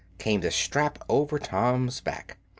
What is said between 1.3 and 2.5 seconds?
Tom's back.